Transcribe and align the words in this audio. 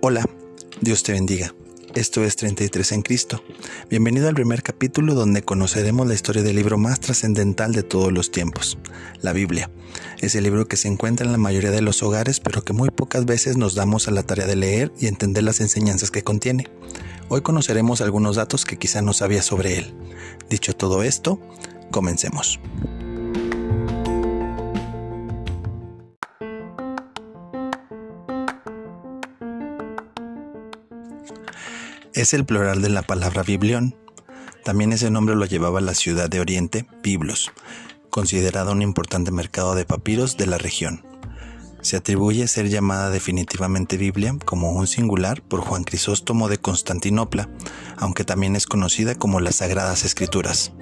Hola, 0.00 0.24
Dios 0.80 1.02
te 1.02 1.10
bendiga. 1.10 1.52
Esto 1.96 2.22
es 2.22 2.36
33 2.36 2.92
en 2.92 3.02
Cristo. 3.02 3.42
Bienvenido 3.90 4.28
al 4.28 4.34
primer 4.36 4.62
capítulo 4.62 5.14
donde 5.14 5.42
conoceremos 5.42 6.06
la 6.06 6.14
historia 6.14 6.44
del 6.44 6.54
libro 6.54 6.78
más 6.78 7.00
trascendental 7.00 7.72
de 7.72 7.82
todos 7.82 8.12
los 8.12 8.30
tiempos, 8.30 8.78
la 9.22 9.32
Biblia. 9.32 9.72
Es 10.20 10.36
el 10.36 10.44
libro 10.44 10.68
que 10.68 10.76
se 10.76 10.86
encuentra 10.86 11.26
en 11.26 11.32
la 11.32 11.38
mayoría 11.38 11.72
de 11.72 11.82
los 11.82 12.04
hogares, 12.04 12.38
pero 12.38 12.62
que 12.62 12.72
muy 12.72 12.90
pocas 12.90 13.24
veces 13.24 13.56
nos 13.56 13.74
damos 13.74 14.06
a 14.06 14.12
la 14.12 14.22
tarea 14.22 14.46
de 14.46 14.54
leer 14.54 14.92
y 15.00 15.08
entender 15.08 15.42
las 15.42 15.60
enseñanzas 15.60 16.12
que 16.12 16.22
contiene. 16.22 16.68
Hoy 17.28 17.40
conoceremos 17.40 18.00
algunos 18.00 18.36
datos 18.36 18.64
que 18.64 18.78
quizá 18.78 19.02
no 19.02 19.12
sabía 19.12 19.42
sobre 19.42 19.78
él. 19.78 19.94
Dicho 20.48 20.74
todo 20.74 21.02
esto, 21.02 21.40
comencemos. 21.90 22.60
Es 32.18 32.34
el 32.34 32.44
plural 32.44 32.82
de 32.82 32.88
la 32.88 33.02
palabra 33.02 33.44
biblión. 33.44 33.94
También 34.64 34.92
ese 34.92 35.08
nombre 35.08 35.36
lo 35.36 35.46
llevaba 35.46 35.80
la 35.80 35.94
ciudad 35.94 36.28
de 36.28 36.40
Oriente, 36.40 36.84
Biblos, 37.00 37.52
considerada 38.10 38.72
un 38.72 38.82
importante 38.82 39.30
mercado 39.30 39.76
de 39.76 39.84
papiros 39.84 40.36
de 40.36 40.48
la 40.48 40.58
región. 40.58 41.06
Se 41.80 41.96
atribuye 41.96 42.48
ser 42.48 42.68
llamada 42.68 43.10
definitivamente 43.10 43.96
Biblia 43.96 44.36
como 44.44 44.72
un 44.72 44.88
singular 44.88 45.42
por 45.42 45.60
Juan 45.60 45.84
Crisóstomo 45.84 46.48
de 46.48 46.58
Constantinopla, 46.58 47.48
aunque 47.96 48.24
también 48.24 48.56
es 48.56 48.66
conocida 48.66 49.14
como 49.14 49.38
las 49.38 49.54
Sagradas 49.54 50.04
Escrituras, 50.04 50.72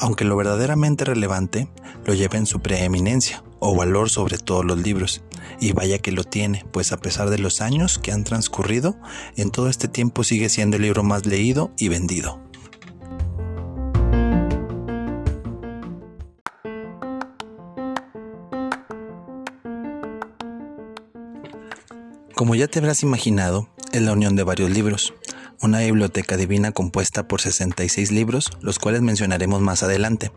aunque 0.00 0.24
lo 0.24 0.34
verdaderamente 0.34 1.04
relevante 1.04 1.68
lo 2.04 2.14
lleva 2.14 2.36
en 2.36 2.46
su 2.46 2.58
preeminencia 2.58 3.44
o 3.60 3.76
valor 3.76 4.10
sobre 4.10 4.38
todos 4.38 4.64
los 4.64 4.78
libros, 4.78 5.22
y 5.60 5.72
vaya 5.72 5.98
que 5.98 6.12
lo 6.12 6.24
tiene, 6.24 6.64
pues 6.72 6.92
a 6.92 6.96
pesar 6.96 7.30
de 7.30 7.38
los 7.38 7.60
años 7.60 7.98
que 7.98 8.10
han 8.12 8.24
transcurrido, 8.24 8.96
en 9.36 9.50
todo 9.50 9.68
este 9.68 9.86
tiempo 9.86 10.24
sigue 10.24 10.48
siendo 10.48 10.76
el 10.76 10.82
libro 10.82 11.02
más 11.02 11.26
leído 11.26 11.70
y 11.78 11.88
vendido. 11.88 12.40
Como 22.34 22.54
ya 22.54 22.68
te 22.68 22.78
habrás 22.78 23.02
imaginado, 23.02 23.68
es 23.92 24.00
la 24.00 24.12
unión 24.12 24.34
de 24.34 24.44
varios 24.44 24.70
libros, 24.70 25.12
una 25.62 25.80
biblioteca 25.80 26.36
divina 26.36 26.72
compuesta 26.72 27.28
por 27.28 27.40
66 27.40 28.10
libros, 28.10 28.50
los 28.60 28.78
cuales 28.78 29.02
mencionaremos 29.02 29.60
más 29.60 29.82
adelante, 29.82 30.32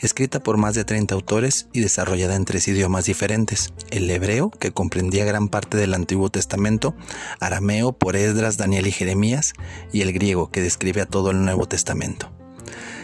escrita 0.00 0.42
por 0.42 0.56
más 0.56 0.74
de 0.74 0.84
30 0.84 1.14
autores 1.14 1.68
y 1.72 1.80
desarrollada 1.80 2.36
en 2.36 2.44
tres 2.44 2.68
idiomas 2.68 3.04
diferentes, 3.04 3.72
el 3.90 4.10
hebreo, 4.10 4.50
que 4.50 4.72
comprendía 4.72 5.24
gran 5.24 5.48
parte 5.48 5.76
del 5.76 5.94
Antiguo 5.94 6.30
Testamento, 6.30 6.94
arameo 7.40 7.92
por 7.92 8.16
Esdras, 8.16 8.56
Daniel 8.56 8.86
y 8.86 8.92
Jeremías, 8.92 9.52
y 9.92 10.00
el 10.00 10.12
griego, 10.12 10.50
que 10.50 10.62
describe 10.62 11.02
a 11.02 11.06
todo 11.06 11.30
el 11.30 11.44
Nuevo 11.44 11.66
Testamento. 11.66 12.41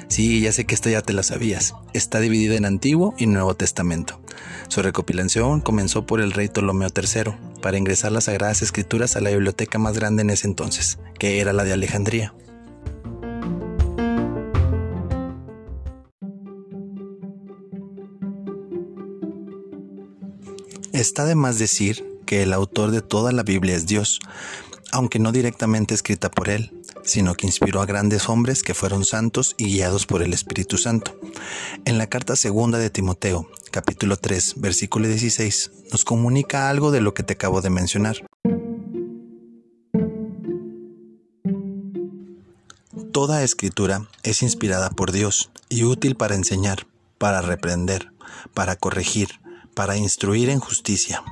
Sí, 0.08 0.40
ya 0.40 0.52
sé 0.52 0.64
que 0.64 0.74
esto 0.74 0.88
ya 0.88 1.02
te 1.02 1.12
la 1.12 1.22
sabías. 1.22 1.74
Está 1.92 2.18
dividida 2.18 2.56
en 2.56 2.64
Antiguo 2.64 3.14
y 3.18 3.26
Nuevo 3.26 3.54
Testamento. 3.54 4.20
Su 4.68 4.82
recopilación 4.82 5.60
comenzó 5.60 6.06
por 6.06 6.20
el 6.20 6.32
rey 6.32 6.48
Ptolomeo 6.48 6.88
III, 6.94 7.32
para 7.60 7.76
ingresar 7.76 8.12
las 8.12 8.24
Sagradas 8.24 8.62
Escrituras 8.62 9.16
a 9.16 9.20
la 9.20 9.30
biblioteca 9.30 9.78
más 9.78 9.98
grande 9.98 10.22
en 10.22 10.30
ese 10.30 10.46
entonces, 10.46 10.98
que 11.18 11.40
era 11.40 11.52
la 11.52 11.64
de 11.64 11.74
Alejandría. 11.74 12.34
Está 20.92 21.26
de 21.26 21.34
más 21.34 21.58
decir 21.58 22.04
que 22.24 22.42
el 22.42 22.52
autor 22.52 22.90
de 22.90 23.02
toda 23.02 23.30
la 23.30 23.42
Biblia 23.42 23.76
es 23.76 23.86
Dios, 23.86 24.20
aunque 24.90 25.18
no 25.18 25.32
directamente 25.32 25.94
escrita 25.94 26.30
por 26.30 26.48
él, 26.48 26.77
sino 27.08 27.34
que 27.34 27.46
inspiró 27.46 27.80
a 27.80 27.86
grandes 27.86 28.28
hombres 28.28 28.62
que 28.62 28.74
fueron 28.74 29.04
santos 29.04 29.54
y 29.56 29.64
guiados 29.64 30.06
por 30.06 30.22
el 30.22 30.34
Espíritu 30.34 30.76
Santo. 30.76 31.18
En 31.84 31.96
la 31.96 32.06
carta 32.06 32.36
segunda 32.36 32.78
de 32.78 32.90
Timoteo, 32.90 33.48
capítulo 33.70 34.16
3, 34.16 34.54
versículo 34.58 35.08
16, 35.08 35.70
nos 35.90 36.04
comunica 36.04 36.68
algo 36.68 36.90
de 36.90 37.00
lo 37.00 37.14
que 37.14 37.22
te 37.22 37.32
acabo 37.32 37.62
de 37.62 37.70
mencionar. 37.70 38.18
Toda 43.12 43.42
escritura 43.42 44.08
es 44.22 44.42
inspirada 44.42 44.90
por 44.90 45.10
Dios 45.10 45.50
y 45.70 45.84
útil 45.84 46.14
para 46.14 46.34
enseñar, 46.34 46.86
para 47.16 47.40
reprender, 47.40 48.12
para 48.52 48.76
corregir, 48.76 49.40
para 49.74 49.96
instruir 49.96 50.50
en 50.50 50.60
justicia 50.60 51.24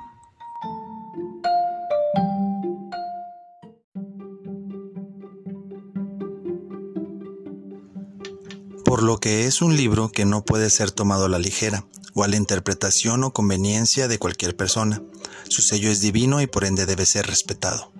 por 8.86 9.02
lo 9.02 9.19
que 9.19 9.47
es 9.47 9.62
un 9.62 9.76
libro 9.76 10.12
que 10.12 10.24
no 10.24 10.44
puede 10.44 10.70
ser 10.70 10.92
tomado 10.92 11.24
a 11.24 11.28
la 11.28 11.41
ligera, 11.41 11.84
o 12.14 12.22
a 12.22 12.28
la 12.28 12.36
interpretación 12.36 13.24
o 13.24 13.32
conveniencia 13.32 14.06
de 14.06 14.20
cualquier 14.20 14.56
persona. 14.56 15.02
Su 15.48 15.60
sello 15.60 15.91
es 15.91 16.00
divino 16.00 16.41
y 16.41 16.47
por 16.47 16.64
ende 16.64 16.86
debe 16.86 17.04
ser 17.04 17.26
respetado. 17.26 17.91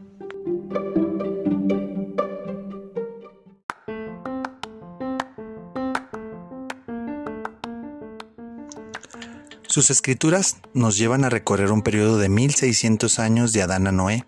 Sus 9.66 9.91
escrituras 9.91 10.58
nos 10.72 10.97
llevan 10.97 11.24
a 11.24 11.30
recorrer 11.30 11.72
un 11.72 11.82
periodo 11.82 12.16
de 12.16 12.28
1600 12.28 13.18
años 13.18 13.53
de 13.53 13.62
Adán 13.62 13.88
a 13.88 13.92
Noé, 13.92 14.24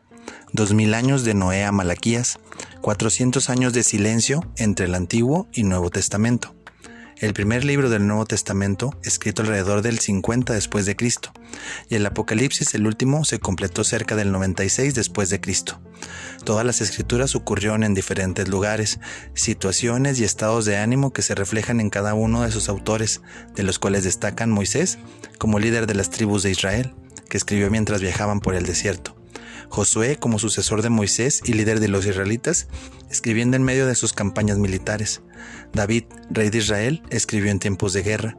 2000 0.53 0.95
años 0.95 1.25
de 1.25 1.35
Noé 1.35 1.65
a 1.65 1.73
Malaquías, 1.73 2.39
400 2.81 3.51
años 3.51 3.73
de 3.73 3.83
silencio 3.83 4.51
entre 4.57 4.87
el 4.87 4.95
Antiguo 4.95 5.47
y 5.53 5.63
Nuevo 5.63 5.91
Testamento. 5.91 6.55
El 7.19 7.35
primer 7.35 7.65
libro 7.65 7.91
del 7.91 8.07
Nuevo 8.07 8.27
Testamento, 8.27 8.97
escrito 9.03 9.43
alrededor 9.43 9.83
del 9.83 9.99
50 9.99 10.53
después 10.53 10.87
de 10.87 10.95
Cristo, 10.95 11.33
y 11.89 11.97
el 11.97 12.07
Apocalipsis, 12.07 12.75
el 12.75 12.87
último, 12.87 13.25
se 13.25 13.41
completó 13.41 13.83
cerca 13.83 14.15
del 14.15 14.31
96 14.31 14.95
después 14.95 15.29
de 15.29 15.41
Cristo. 15.41 15.81
Todas 16.45 16.65
las 16.65 16.81
escrituras 16.81 17.35
ocurrieron 17.35 17.83
en 17.83 17.93
diferentes 17.93 18.49
lugares, 18.49 19.01
situaciones 19.35 20.21
y 20.21 20.25
estados 20.25 20.65
de 20.65 20.77
ánimo 20.77 21.13
que 21.13 21.23
se 21.23 21.35
reflejan 21.35 21.81
en 21.81 21.91
cada 21.91 22.15
uno 22.15 22.43
de 22.43 22.53
sus 22.53 22.69
autores, 22.69 23.21
de 23.57 23.65
los 23.65 23.81
cuales 23.81 24.05
destacan 24.05 24.51
Moisés 24.51 24.99
como 25.39 25.59
líder 25.59 25.89
de 25.89 25.95
las 25.95 26.11
tribus 26.11 26.45
de 26.45 26.53
Israel, 26.53 26.95
que 27.29 27.37
escribió 27.37 27.69
mientras 27.69 28.01
viajaban 28.01 28.39
por 28.39 28.55
el 28.55 28.65
desierto. 28.65 29.18
Josué 29.69 30.17
como 30.17 30.39
sucesor 30.39 30.83
de 30.83 30.91
Moisés 30.91 31.43
y 31.45 31.53
líder 31.53 31.81
de 31.81 31.89
los 31.89 32.07
israelitas, 32.07 32.69
escribiendo 33.11 33.57
en 33.57 33.63
medio 33.63 33.87
de 33.87 33.95
sus 33.95 34.13
campañas 34.13 34.59
militares. 34.59 35.23
David, 35.73 36.05
rey 36.31 36.51
de 36.51 36.59
Israel, 36.59 37.03
escribió 37.11 37.51
en 37.51 37.59
tiempos 37.59 37.93
de 37.93 38.03
guerra. 38.03 38.37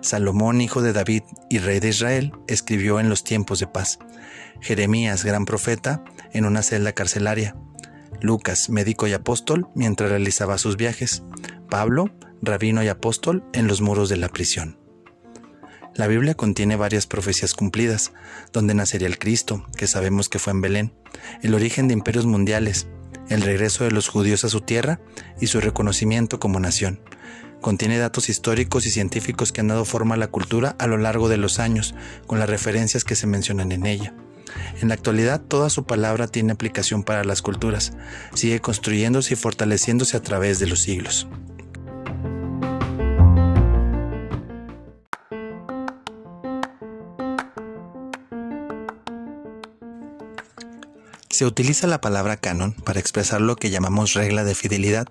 Salomón, 0.00 0.60
hijo 0.60 0.82
de 0.82 0.92
David 0.92 1.22
y 1.48 1.58
rey 1.58 1.80
de 1.80 1.88
Israel, 1.88 2.32
escribió 2.48 2.98
en 2.98 3.08
los 3.08 3.24
tiempos 3.24 3.60
de 3.60 3.68
paz. 3.68 3.98
Jeremías, 4.60 5.24
gran 5.24 5.44
profeta, 5.44 6.04
en 6.32 6.44
una 6.44 6.62
celda 6.62 6.92
carcelaria. 6.92 7.56
Lucas, 8.20 8.68
médico 8.68 9.06
y 9.06 9.12
apóstol, 9.12 9.68
mientras 9.74 10.10
realizaba 10.10 10.58
sus 10.58 10.76
viajes. 10.76 11.22
Pablo, 11.70 12.10
rabino 12.42 12.82
y 12.82 12.88
apóstol, 12.88 13.44
en 13.52 13.66
los 13.66 13.80
muros 13.80 14.08
de 14.08 14.16
la 14.16 14.28
prisión. 14.28 14.81
La 15.94 16.06
Biblia 16.06 16.34
contiene 16.34 16.76
varias 16.76 17.06
profecías 17.06 17.52
cumplidas, 17.52 18.12
donde 18.52 18.72
nacería 18.72 19.08
el 19.08 19.18
Cristo, 19.18 19.66
que 19.76 19.86
sabemos 19.86 20.30
que 20.30 20.38
fue 20.38 20.52
en 20.52 20.62
Belén, 20.62 20.94
el 21.42 21.54
origen 21.54 21.86
de 21.86 21.92
imperios 21.92 22.24
mundiales, 22.24 22.86
el 23.28 23.42
regreso 23.42 23.84
de 23.84 23.90
los 23.90 24.08
judíos 24.08 24.44
a 24.44 24.48
su 24.48 24.62
tierra 24.62 25.00
y 25.38 25.48
su 25.48 25.60
reconocimiento 25.60 26.40
como 26.40 26.60
nación. 26.60 27.00
Contiene 27.60 27.98
datos 27.98 28.30
históricos 28.30 28.86
y 28.86 28.90
científicos 28.90 29.52
que 29.52 29.60
han 29.60 29.68
dado 29.68 29.84
forma 29.84 30.14
a 30.14 30.18
la 30.18 30.28
cultura 30.28 30.74
a 30.78 30.86
lo 30.86 30.96
largo 30.96 31.28
de 31.28 31.36
los 31.36 31.58
años, 31.58 31.94
con 32.26 32.38
las 32.38 32.48
referencias 32.48 33.04
que 33.04 33.14
se 33.14 33.26
mencionan 33.26 33.70
en 33.70 33.84
ella. 33.84 34.14
En 34.80 34.88
la 34.88 34.94
actualidad, 34.94 35.42
toda 35.42 35.68
su 35.68 35.84
palabra 35.84 36.26
tiene 36.26 36.52
aplicación 36.52 37.02
para 37.04 37.22
las 37.24 37.42
culturas, 37.42 37.92
sigue 38.34 38.60
construyéndose 38.60 39.34
y 39.34 39.36
fortaleciéndose 39.36 40.16
a 40.16 40.22
través 40.22 40.58
de 40.58 40.66
los 40.66 40.80
siglos. 40.80 41.28
Se 51.42 51.46
utiliza 51.46 51.88
la 51.88 52.00
palabra 52.00 52.36
canon 52.36 52.70
para 52.70 53.00
expresar 53.00 53.40
lo 53.40 53.56
que 53.56 53.70
llamamos 53.70 54.14
regla 54.14 54.44
de 54.44 54.54
fidelidad, 54.54 55.08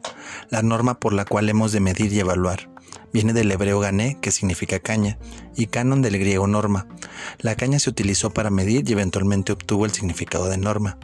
la 0.50 0.62
norma 0.62 0.98
por 0.98 1.12
la 1.12 1.26
cual 1.26 1.50
hemos 1.50 1.74
de 1.74 1.82
medir 1.82 2.14
y 2.14 2.22
evaluar. 2.22 2.70
Viene 3.12 3.34
del 3.34 3.52
hebreo 3.52 3.82
gané, 3.82 4.18
que 4.22 4.32
significa 4.32 4.80
caña, 4.80 5.20
y 5.58 5.66
canon 5.68 6.02
del 6.02 6.18
griego 6.18 6.48
norma. 6.48 6.88
La 7.40 7.56
caña 7.56 7.80
se 7.80 7.90
utilizó 7.90 8.32
para 8.32 8.50
medir 8.50 8.90
y 8.90 8.94
eventualmente 8.94 9.52
obtuvo 9.52 9.84
el 9.84 9.92
significado 9.92 10.48
de 10.48 10.58
norma. 10.58 10.98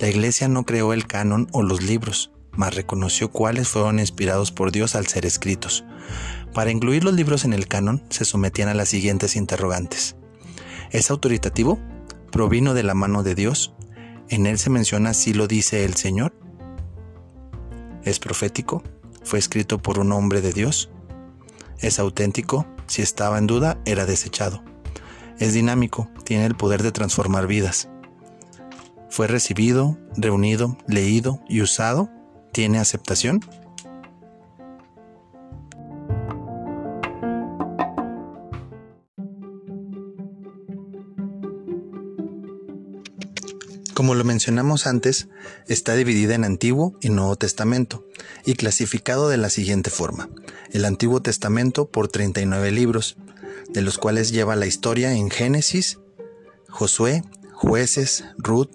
La 0.00 0.08
iglesia 0.08 0.48
no 0.48 0.64
creó 0.64 0.92
el 0.92 1.06
canon 1.06 1.46
o 1.52 1.62
los 1.62 1.80
libros, 1.80 2.32
mas 2.50 2.74
reconoció 2.74 3.30
cuáles 3.30 3.68
fueron 3.68 4.00
inspirados 4.00 4.50
por 4.50 4.72
Dios 4.72 4.96
al 4.96 5.06
ser 5.06 5.26
escritos. 5.26 5.84
Para 6.52 6.72
incluir 6.72 7.04
los 7.04 7.14
libros 7.14 7.44
en 7.44 7.52
el 7.52 7.68
canon 7.68 8.02
se 8.10 8.24
sometían 8.24 8.68
a 8.68 8.74
las 8.74 8.88
siguientes 8.88 9.36
interrogantes. 9.36 10.16
¿Es 10.90 11.12
autoritativo? 11.12 11.78
¿Provino 12.32 12.74
de 12.74 12.82
la 12.82 12.94
mano 12.94 13.22
de 13.22 13.36
Dios? 13.36 13.72
¿En 14.32 14.46
él 14.46 14.58
se 14.58 14.70
menciona 14.70 15.10
así 15.10 15.34
lo 15.34 15.46
dice 15.46 15.84
el 15.84 15.94
Señor? 15.94 16.34
¿Es 18.02 18.18
profético? 18.18 18.82
¿Fue 19.22 19.38
escrito 19.38 19.76
por 19.76 19.98
un 19.98 20.10
hombre 20.10 20.40
de 20.40 20.54
Dios? 20.54 20.90
¿Es 21.80 21.98
auténtico? 21.98 22.66
Si 22.86 23.02
estaba 23.02 23.36
en 23.36 23.46
duda, 23.46 23.76
era 23.84 24.06
desechado. 24.06 24.64
Es 25.38 25.52
dinámico, 25.52 26.08
tiene 26.24 26.46
el 26.46 26.54
poder 26.54 26.82
de 26.82 26.92
transformar 26.92 27.46
vidas. 27.46 27.90
¿Fue 29.10 29.26
recibido, 29.26 29.98
reunido, 30.16 30.78
leído 30.88 31.42
y 31.46 31.60
usado? 31.60 32.08
¿Tiene 32.54 32.78
aceptación? 32.78 33.40
Como 44.02 44.16
lo 44.16 44.24
mencionamos 44.24 44.88
antes, 44.88 45.28
está 45.68 45.94
dividida 45.94 46.34
en 46.34 46.42
Antiguo 46.42 46.98
y 47.00 47.10
Nuevo 47.10 47.36
Testamento 47.36 48.04
y 48.44 48.54
clasificado 48.54 49.28
de 49.28 49.36
la 49.36 49.48
siguiente 49.48 49.90
forma. 49.90 50.28
El 50.72 50.86
Antiguo 50.86 51.22
Testamento 51.22 51.88
por 51.88 52.08
39 52.08 52.72
libros, 52.72 53.16
de 53.68 53.80
los 53.80 53.98
cuales 53.98 54.32
lleva 54.32 54.56
la 54.56 54.66
historia 54.66 55.12
en 55.12 55.30
Génesis, 55.30 56.00
Josué, 56.68 57.22
Jueces, 57.52 58.24
Ruth, 58.38 58.72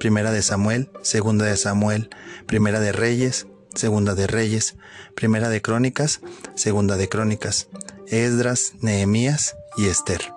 Primera 0.00 0.32
de 0.32 0.40
Samuel, 0.40 0.88
Segunda 1.02 1.44
de 1.44 1.58
Samuel, 1.58 2.08
Primera 2.46 2.80
de 2.80 2.92
Reyes, 2.92 3.46
Segunda 3.74 4.14
de 4.14 4.26
Reyes, 4.26 4.76
Primera 5.14 5.50
de 5.50 5.60
Crónicas, 5.60 6.22
Segunda 6.54 6.96
de 6.96 7.10
Crónicas, 7.10 7.68
Esdras, 8.06 8.72
Nehemías 8.80 9.54
y 9.76 9.88
Esther. 9.88 10.32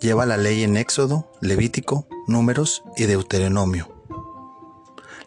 Lleva 0.00 0.24
la 0.24 0.38
ley 0.38 0.62
en 0.62 0.78
Éxodo, 0.78 1.30
Levítico, 1.42 2.08
Números 2.26 2.82
y 2.96 3.04
Deuteronomio. 3.04 3.94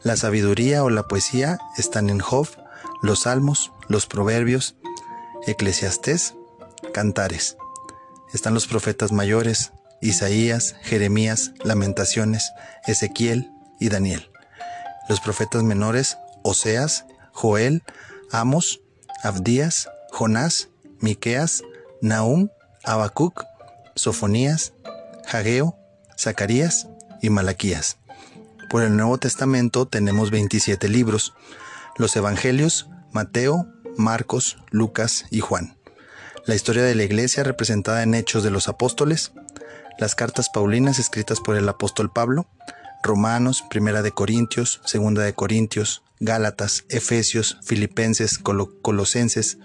La 0.03 0.15
sabiduría 0.15 0.83
o 0.83 0.89
la 0.89 1.07
poesía 1.07 1.59
están 1.77 2.09
en 2.09 2.19
Job, 2.19 2.47
los 3.01 3.21
Salmos, 3.21 3.71
los 3.87 4.05
Proverbios, 4.05 4.75
Eclesiastés, 5.47 6.35
Cantares. 6.93 7.57
Están 8.33 8.53
los 8.53 8.67
profetas 8.67 9.11
mayores, 9.11 9.71
Isaías, 10.01 10.75
Jeremías, 10.81 11.53
Lamentaciones, 11.63 12.51
Ezequiel 12.85 13.51
y 13.79 13.89
Daniel. 13.89 14.29
Los 15.07 15.19
profetas 15.19 15.63
menores, 15.63 16.17
Oseas, 16.43 17.05
Joel, 17.31 17.83
Amos, 18.31 18.81
Abdías, 19.23 19.89
Jonás, 20.11 20.69
Miqueas, 20.99 21.63
Nahum, 22.01 22.49
Habacuc, 22.83 23.43
Sofonías, 23.95 24.73
Hageo, 25.31 25.78
Zacarías 26.19 26.87
y 27.21 27.29
Malaquías. 27.29 27.97
Por 28.69 28.83
el 28.83 28.97
Nuevo 28.97 29.17
Testamento 29.17 29.87
tenemos 29.87 30.31
27 30.31 30.89
libros, 30.89 31.33
los 31.97 32.13
Evangelios, 32.15 32.89
Mateo, 33.13 33.67
Marcos, 33.95 34.57
Lucas 34.69 35.25
y 35.31 35.39
Juan. 35.39 35.77
La 36.45 36.55
historia 36.55 36.83
de 36.83 36.93
la 36.93 37.03
iglesia 37.03 37.43
representada 37.43 38.03
en 38.03 38.13
Hechos 38.15 38.43
de 38.43 38.51
los 38.51 38.67
Apóstoles, 38.67 39.31
las 39.97 40.15
cartas 40.15 40.49
paulinas 40.49 40.99
escritas 40.99 41.39
por 41.39 41.55
el 41.55 41.69
apóstol 41.69 42.11
Pablo, 42.11 42.47
Romanos, 43.01 43.63
Primera 43.69 44.01
de 44.01 44.11
Corintios, 44.11 44.81
Segunda 44.85 45.23
de 45.23 45.33
Corintios, 45.33 46.03
Gálatas, 46.19 46.83
Efesios, 46.89 47.57
Filipenses, 47.63 48.39
Colosenses, 48.39 49.57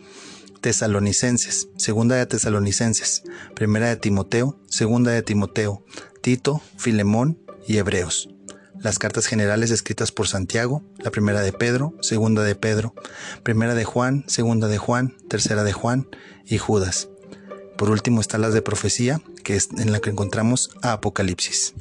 Tesalonicenses, 0.64 1.68
Segunda 1.76 2.16
de 2.16 2.24
Tesalonicenses, 2.24 3.22
Primera 3.54 3.90
de 3.90 3.96
Timoteo, 3.96 4.58
Segunda 4.66 5.10
de 5.10 5.22
Timoteo, 5.22 5.84
Tito, 6.22 6.62
Filemón 6.78 7.38
y 7.68 7.76
Hebreos. 7.76 8.30
Las 8.80 8.98
cartas 8.98 9.26
generales 9.26 9.70
escritas 9.70 10.10
por 10.10 10.26
Santiago, 10.26 10.82
la 11.00 11.10
primera 11.10 11.42
de 11.42 11.52
Pedro, 11.52 11.92
segunda 12.00 12.42
de 12.42 12.54
Pedro, 12.54 12.94
primera 13.42 13.74
de 13.74 13.84
Juan, 13.84 14.24
segunda 14.26 14.66
de 14.66 14.78
Juan, 14.78 15.14
tercera 15.28 15.64
de 15.64 15.74
Juan 15.74 16.08
y 16.46 16.56
Judas. 16.56 17.10
Por 17.76 17.90
último 17.90 18.22
están 18.22 18.40
las 18.40 18.54
de 18.54 18.62
profecía, 18.62 19.20
que 19.42 19.56
es 19.56 19.68
en 19.76 19.92
la 19.92 20.00
que 20.00 20.08
encontramos 20.08 20.70
Apocalipsis. 20.80 21.74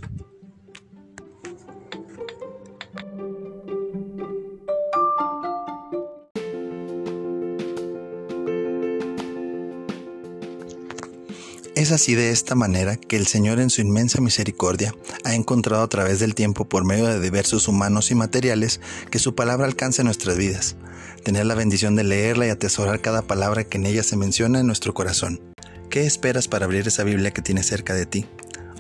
Es 11.83 11.91
así 11.91 12.15
de 12.15 12.31
esta 12.31 12.55
manera 12.55 12.95
que 12.95 13.17
el 13.17 13.27
Señor 13.27 13.59
en 13.59 13.69
su 13.69 13.81
inmensa 13.81 14.21
misericordia 14.21 14.95
ha 15.25 15.35
encontrado 15.35 15.83
a 15.83 15.89
través 15.89 16.17
del 16.21 16.33
tiempo 16.33 16.63
por 16.63 16.85
medio 16.85 17.07
de 17.07 17.19
diversos 17.19 17.67
humanos 17.67 18.09
y 18.09 18.15
materiales 18.15 18.79
que 19.11 19.19
su 19.19 19.35
palabra 19.35 19.65
alcance 19.65 20.01
nuestras 20.01 20.37
vidas, 20.37 20.77
tener 21.25 21.45
la 21.45 21.55
bendición 21.55 21.97
de 21.97 22.05
leerla 22.05 22.47
y 22.47 22.51
atesorar 22.51 23.01
cada 23.01 23.23
palabra 23.23 23.65
que 23.65 23.79
en 23.79 23.85
ella 23.85 24.01
se 24.01 24.15
menciona 24.15 24.61
en 24.61 24.65
nuestro 24.65 24.93
corazón. 24.93 25.41
¿Qué 25.89 26.05
esperas 26.05 26.47
para 26.47 26.63
abrir 26.63 26.87
esa 26.87 27.03
Biblia 27.03 27.31
que 27.31 27.41
tienes 27.41 27.67
cerca 27.67 27.93
de 27.93 28.05
ti? 28.05 28.27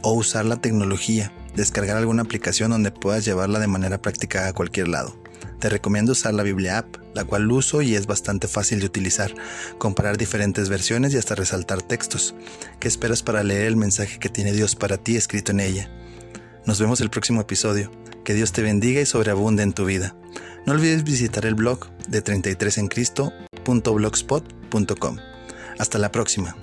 O 0.01 0.13
usar 0.13 0.45
la 0.45 0.61
tecnología, 0.61 1.33
descargar 1.57 1.97
alguna 1.97 2.21
aplicación 2.21 2.71
donde 2.71 2.91
puedas 2.91 3.25
llevarla 3.25 3.59
de 3.59 3.67
manera 3.67 4.01
práctica 4.01 4.47
a 4.47 4.53
cualquier 4.53 4.87
lado. 4.87 5.21
Te 5.63 5.69
recomiendo 5.69 6.11
usar 6.11 6.33
la 6.33 6.43
Biblia 6.43 6.79
App, 6.79 6.97
la 7.13 7.23
cual 7.23 7.49
uso 7.49 7.81
y 7.81 7.95
es 7.95 8.05
bastante 8.05 8.49
fácil 8.49 8.81
de 8.81 8.85
utilizar, 8.85 9.33
comparar 9.77 10.17
diferentes 10.17 10.67
versiones 10.67 11.13
y 11.13 11.17
hasta 11.17 11.35
resaltar 11.35 11.81
textos. 11.81 12.35
¿Qué 12.81 12.89
esperas 12.89 13.23
para 13.23 13.43
leer 13.43 13.67
el 13.67 13.77
mensaje 13.77 14.19
que 14.19 14.27
tiene 14.27 14.51
Dios 14.51 14.75
para 14.75 14.97
ti 14.97 15.15
escrito 15.15 15.53
en 15.53 15.61
ella? 15.61 15.89
Nos 16.65 16.81
vemos 16.81 16.99
el 16.99 17.09
próximo 17.09 17.39
episodio. 17.39 17.93
Que 18.25 18.33
Dios 18.33 18.51
te 18.51 18.61
bendiga 18.61 18.99
y 18.99 19.05
sobreabunde 19.05 19.63
en 19.63 19.71
tu 19.71 19.85
vida. 19.85 20.17
No 20.65 20.73
olvides 20.73 21.05
visitar 21.05 21.45
el 21.45 21.55
blog 21.55 21.89
de 22.09 22.21
33encristo.blogspot.com. 22.21 25.17
Hasta 25.79 25.97
la 25.97 26.11
próxima. 26.11 26.57